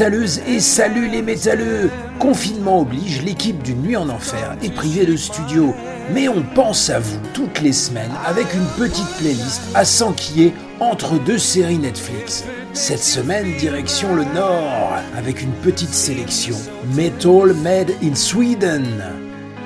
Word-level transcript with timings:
Et 0.00 0.60
salut 0.60 1.08
les 1.08 1.22
métalleux 1.22 1.90
Confinement 2.20 2.82
oblige, 2.82 3.22
l'équipe 3.22 3.60
d'une 3.64 3.82
nuit 3.82 3.96
en 3.96 4.08
enfer 4.10 4.56
est 4.62 4.72
privée 4.72 5.04
de 5.04 5.16
studio. 5.16 5.74
Mais 6.14 6.28
on 6.28 6.42
pense 6.54 6.88
à 6.88 7.00
vous 7.00 7.18
toutes 7.34 7.60
les 7.62 7.72
semaines 7.72 8.12
avec 8.24 8.46
une 8.54 8.66
petite 8.78 9.08
playlist 9.18 9.60
à 9.74 9.84
s'enquiller 9.84 10.54
entre 10.78 11.18
deux 11.24 11.38
séries 11.38 11.78
Netflix. 11.78 12.44
Cette 12.74 13.02
semaine, 13.02 13.56
direction 13.56 14.14
le 14.14 14.24
Nord, 14.34 14.92
avec 15.16 15.42
une 15.42 15.52
petite 15.62 15.94
sélection 15.94 16.54
Metal 16.94 17.52
Made 17.54 17.90
in 18.00 18.14
Sweden. 18.14 19.02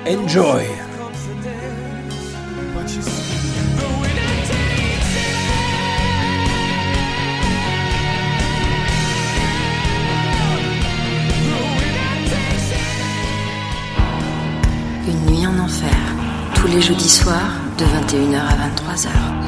Enjoy! 0.07 0.92
Les 16.73 16.81
jeudis 16.81 17.09
soirs 17.09 17.53
de 17.77 17.85
21h 17.85 18.39
à 18.39 18.67
23h. 18.67 19.42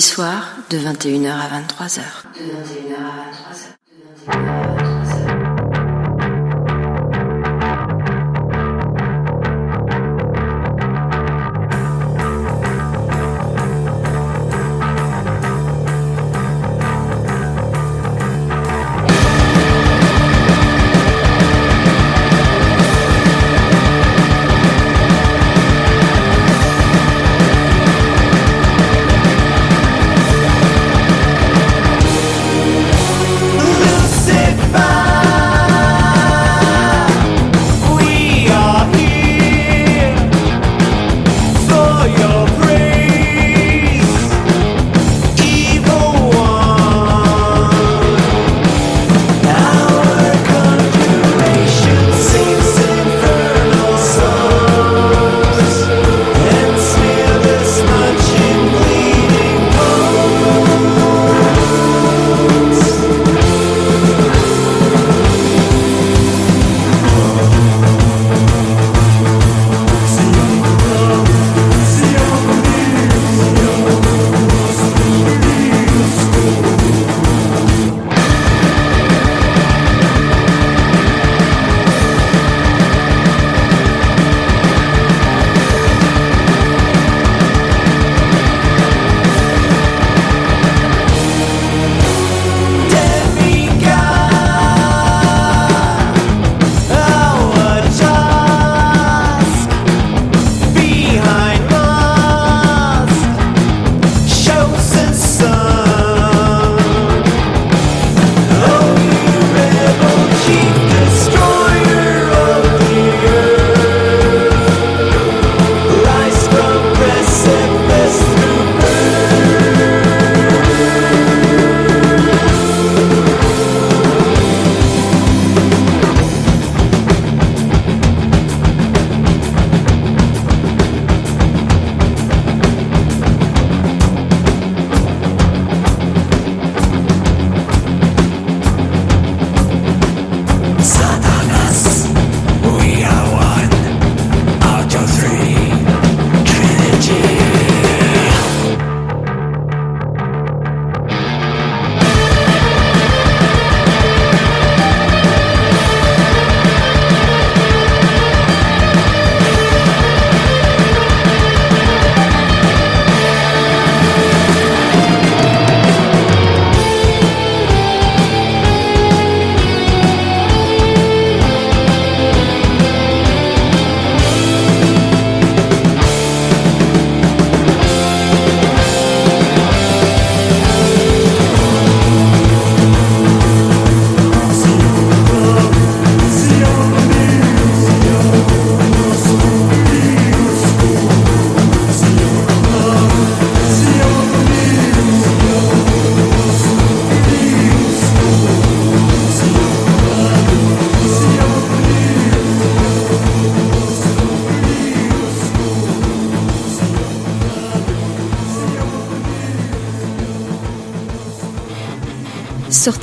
Soirs 0.00 0.56
de 0.70 0.78
21h 0.78 1.30
à 1.30 1.60
23h. 1.60 2.02
De 2.34 2.44
21h 2.44 2.96
à 2.96 3.77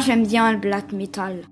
J'aime 0.00 0.26
bien 0.26 0.50
le 0.50 0.58
black 0.58 0.92
metal. 0.92 1.44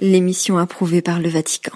L'émission 0.00 0.58
approuvée 0.58 1.02
par 1.02 1.20
le 1.20 1.28
Vatican. 1.28 1.72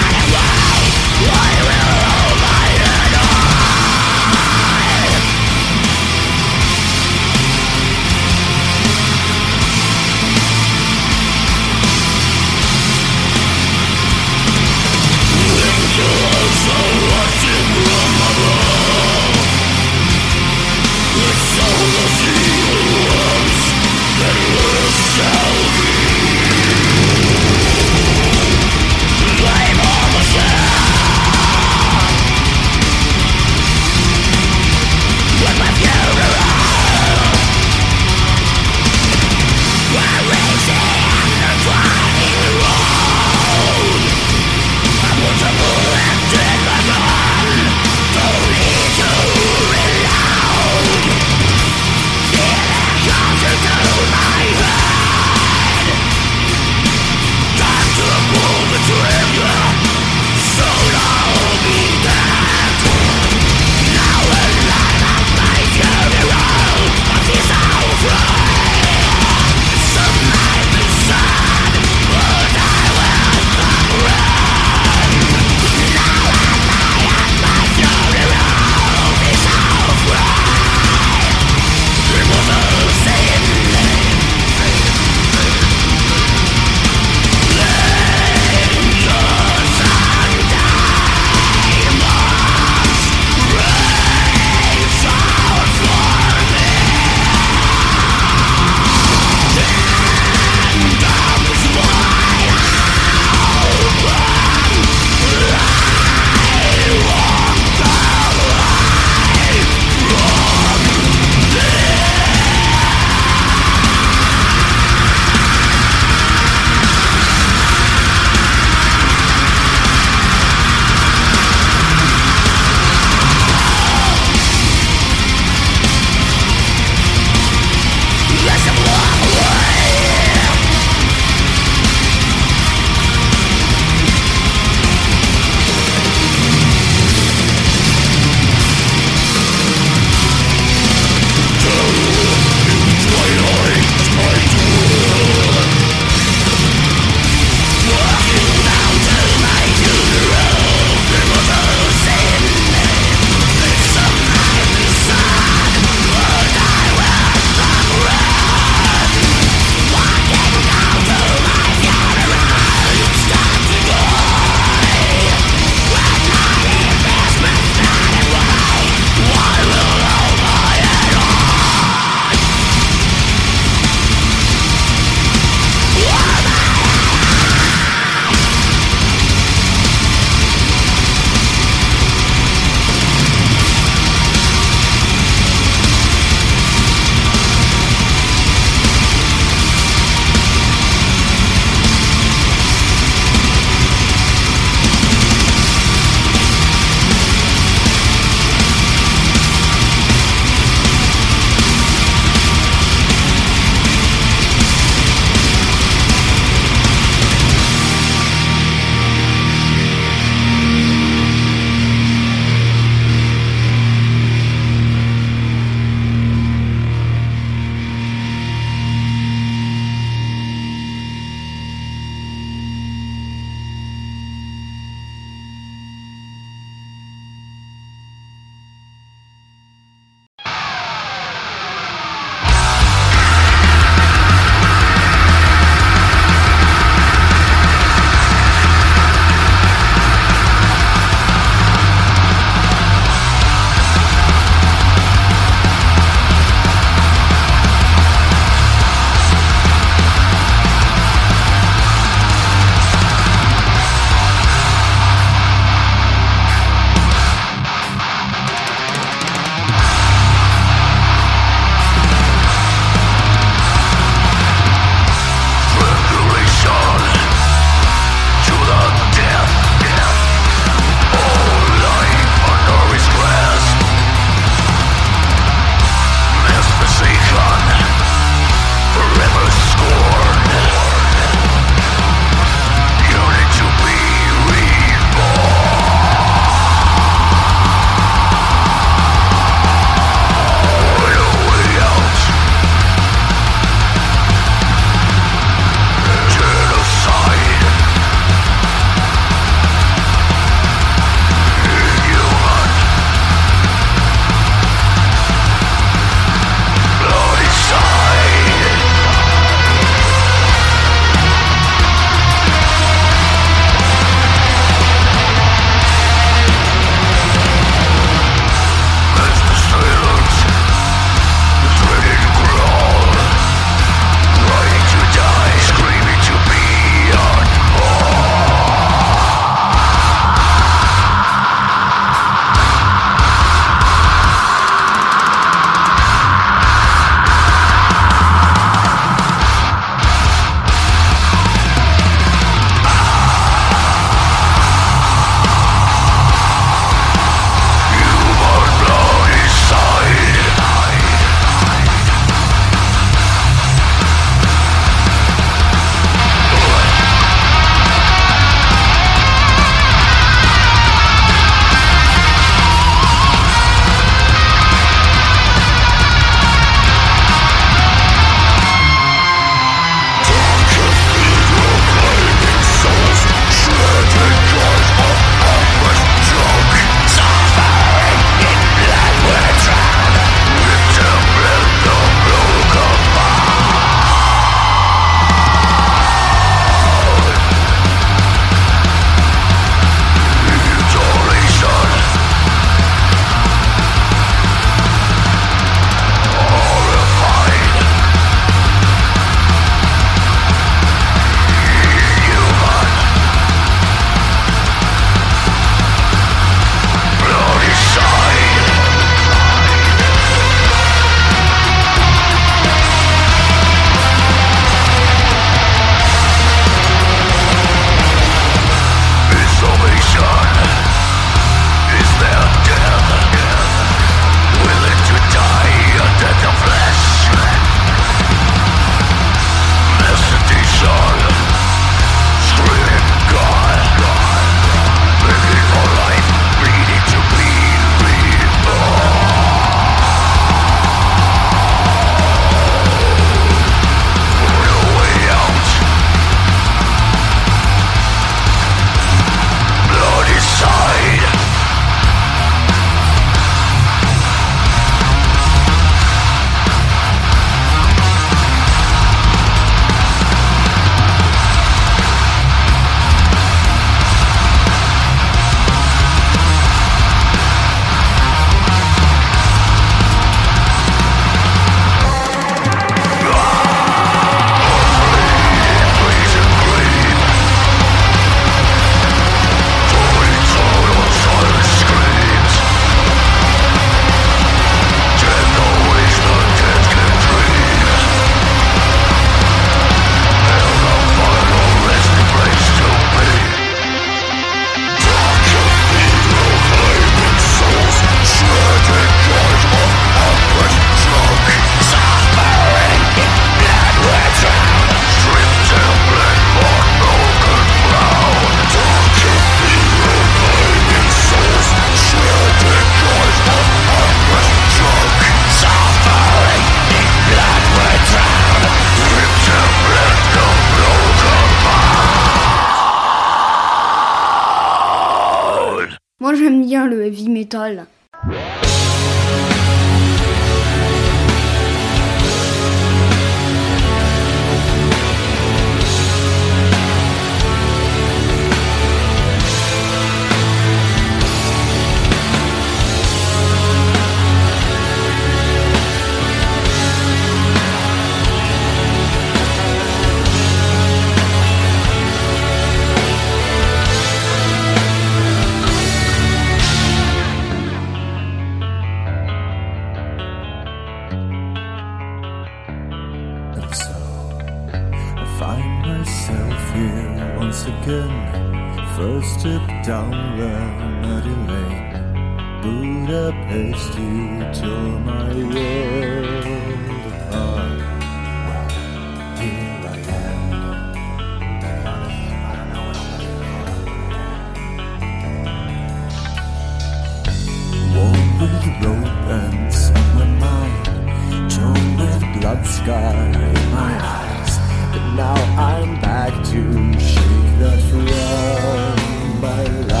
that 592.61 592.67
scar 592.67 593.15
in 593.15 593.71
my 593.71 593.97
eyes. 594.01 594.57
But 594.91 595.15
now 595.15 595.35
I'm 595.57 595.99
back 596.01 596.33
to 596.47 596.99
shake 596.99 597.59
the 597.59 597.77
throne 597.89 599.41
by 599.41 599.63
life. 599.87 600.00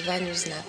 Иваню 0.00 0.34
знать. 0.34 0.59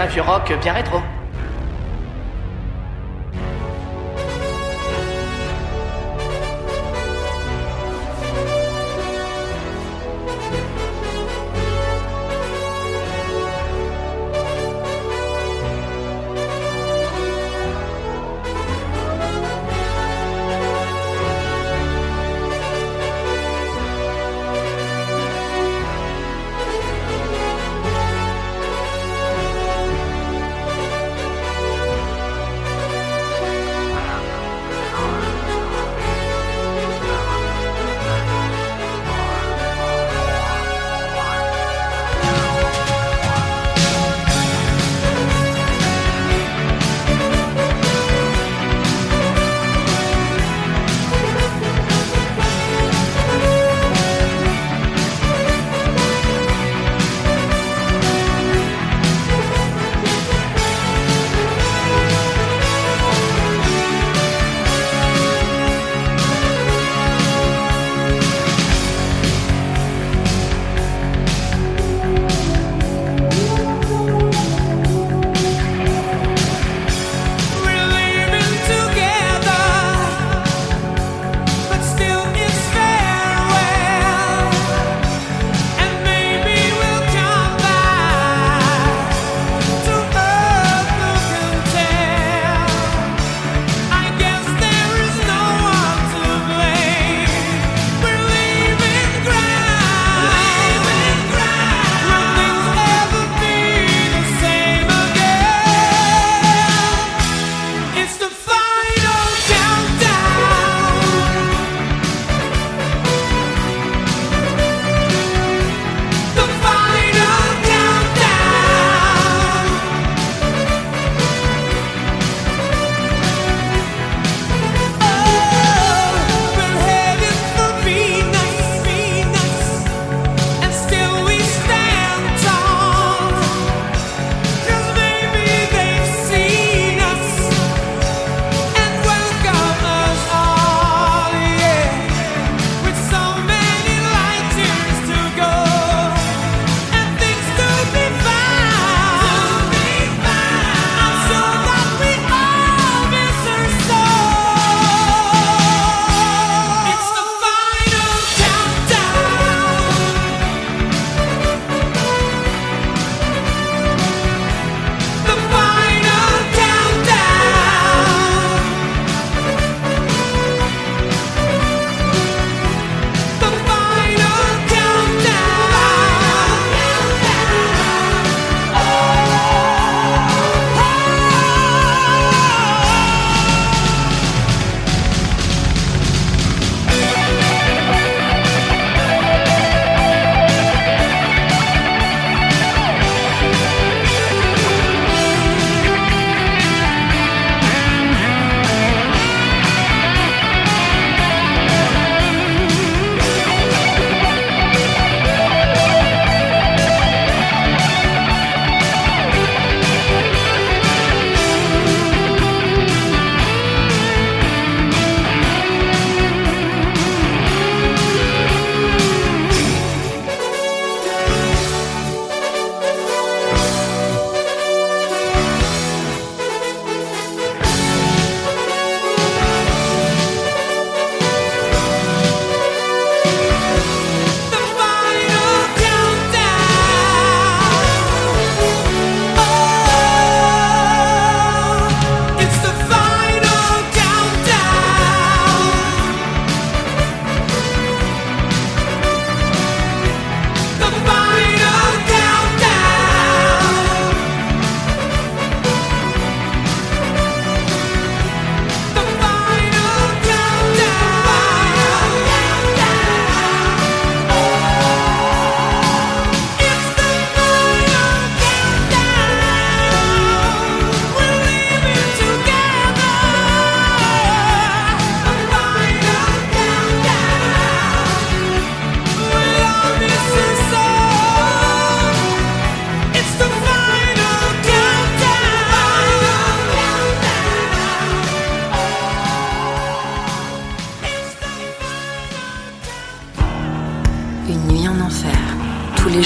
Un 0.00 0.06
vieux 0.06 0.22
rock 0.22 0.52
bien 0.62 0.72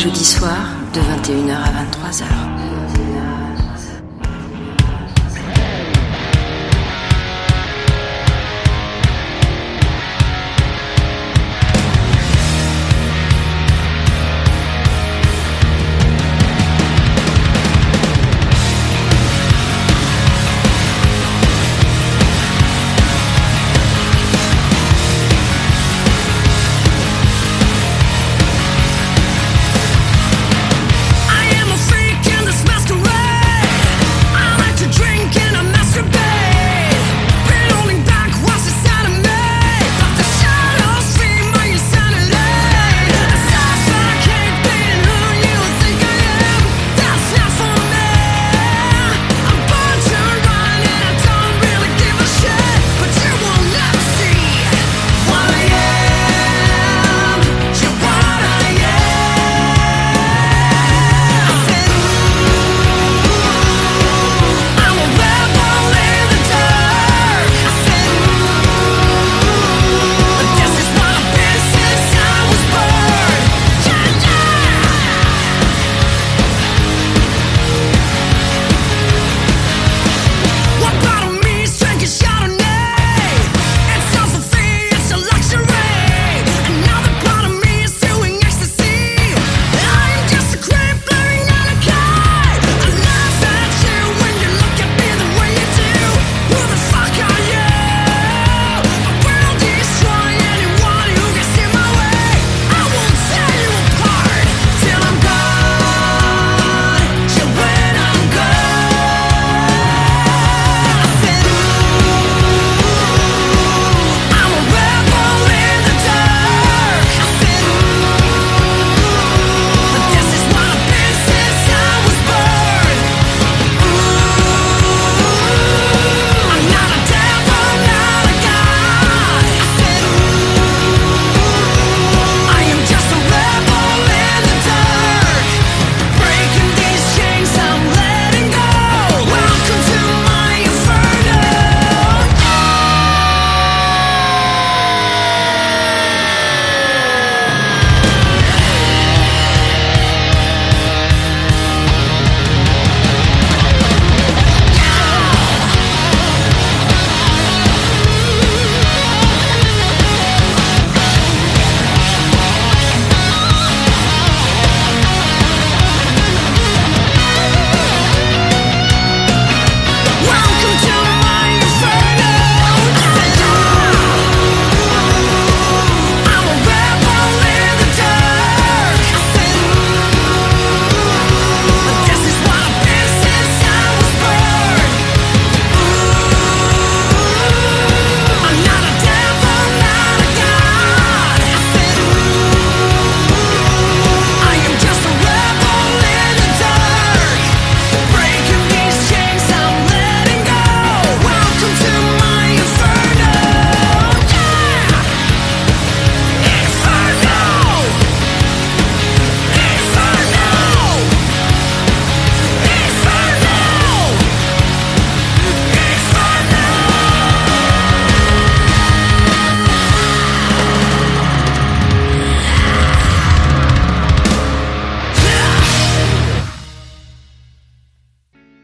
jeudi 0.04 0.22
soir 0.22 0.66
de 0.92 1.00
21h 1.00 1.54
à 1.54 1.70
23h. 1.72 2.73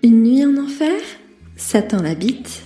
Une 0.03 0.23
nuit 0.23 0.47
en 0.47 0.57
enfer? 0.57 0.99
Satan 1.57 2.01
l'habite. 2.01 2.63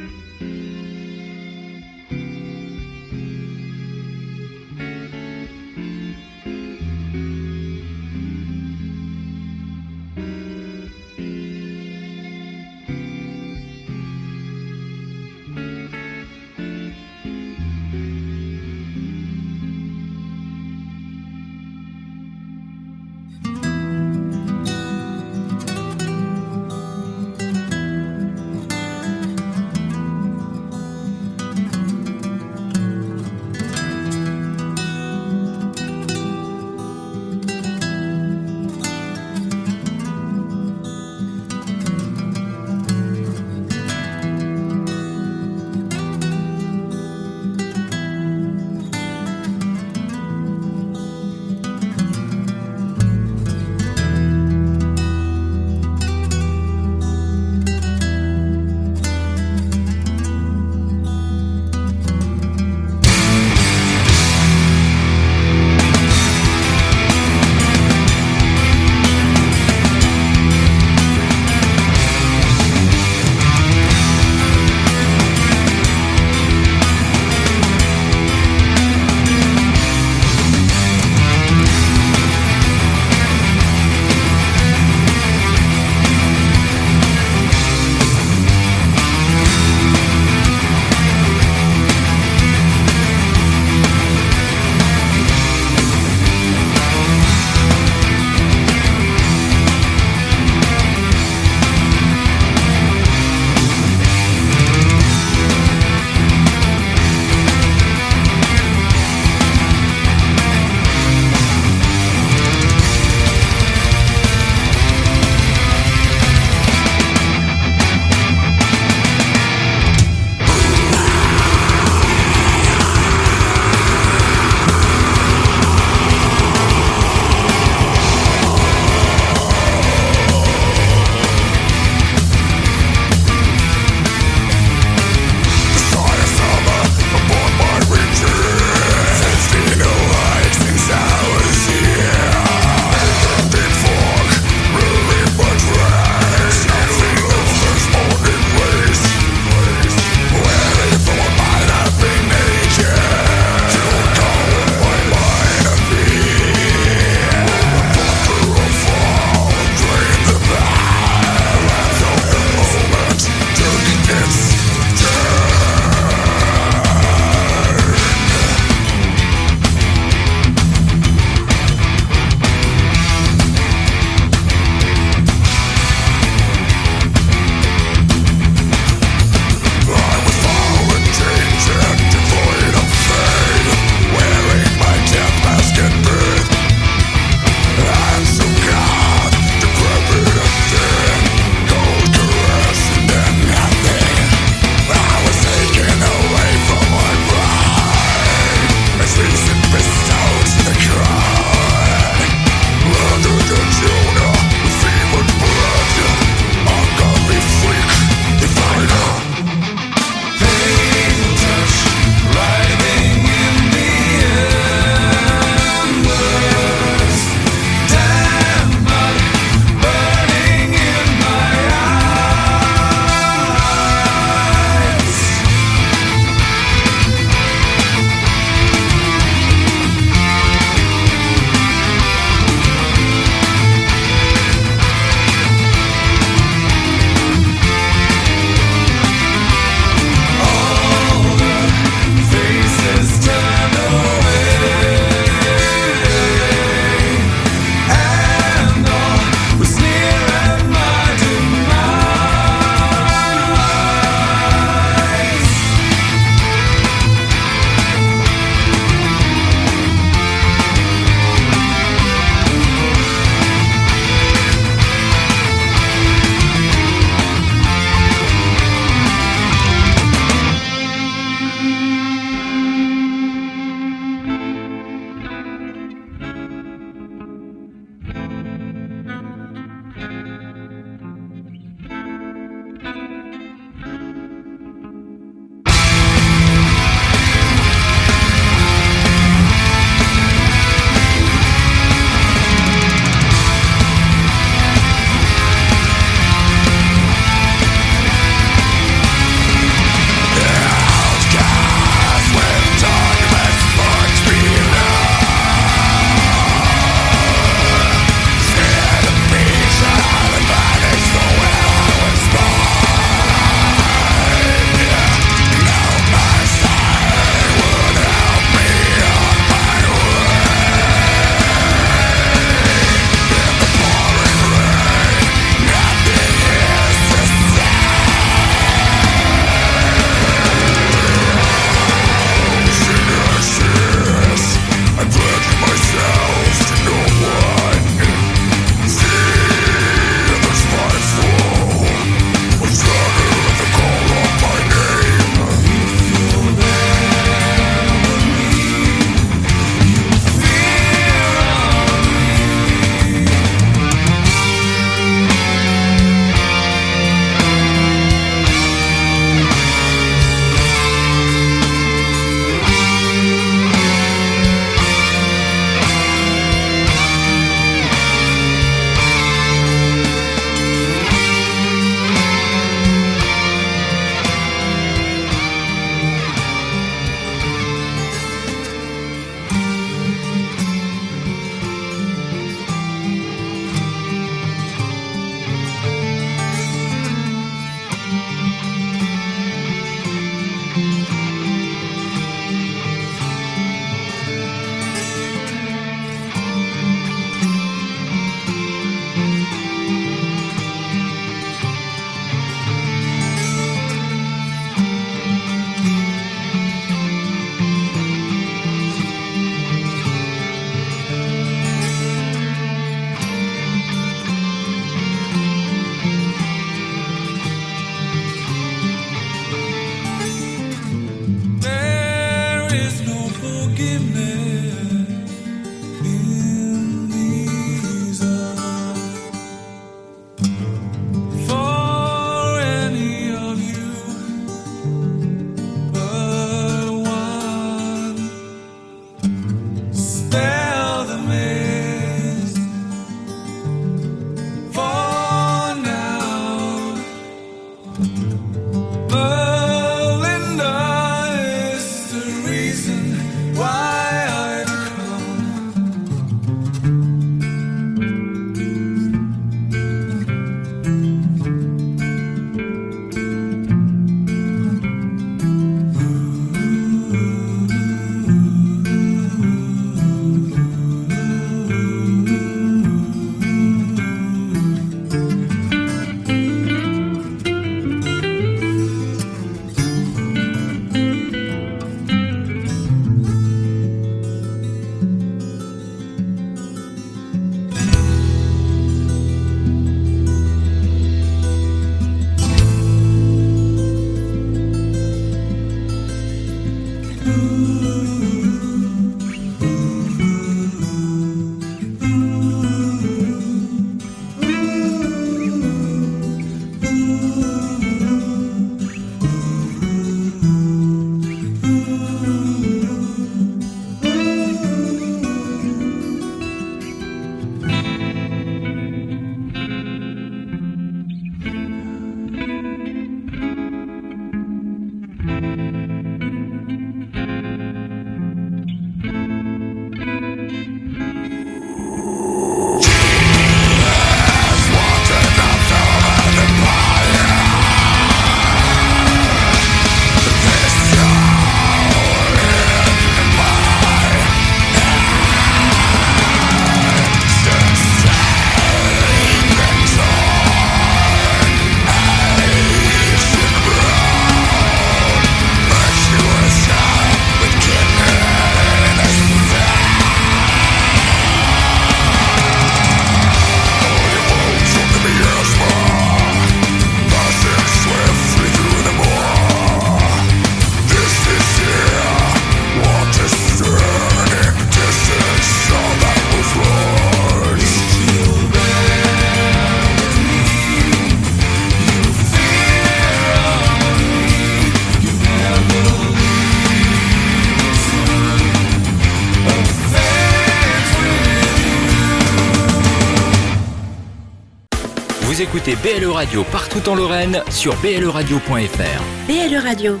Écoutez 595.54 595.76
BLE 595.76 596.10
Radio 596.10 596.42
partout 596.42 596.88
en 596.88 596.96
Lorraine 596.96 597.40
sur 597.48 597.76
bleradio.fr. 597.76 599.28
BLE 599.28 599.56
Radio, 599.56 600.00